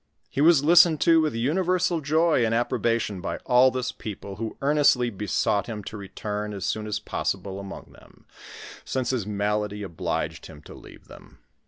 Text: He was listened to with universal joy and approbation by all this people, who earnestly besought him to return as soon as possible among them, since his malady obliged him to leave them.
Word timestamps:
He 0.31 0.41
was 0.41 0.63
listened 0.63 0.99
to 1.01 1.21
with 1.21 1.35
universal 1.35 2.01
joy 2.01 2.43
and 2.43 2.55
approbation 2.55 3.21
by 3.21 3.37
all 3.45 3.69
this 3.69 3.91
people, 3.91 4.37
who 4.37 4.57
earnestly 4.59 5.11
besought 5.11 5.67
him 5.67 5.83
to 5.83 5.95
return 5.95 6.55
as 6.55 6.65
soon 6.65 6.87
as 6.87 6.97
possible 6.97 7.59
among 7.59 7.91
them, 7.93 8.25
since 8.83 9.11
his 9.11 9.27
malady 9.27 9.83
obliged 9.83 10.47
him 10.47 10.63
to 10.63 10.73
leave 10.73 11.07
them. 11.07 11.37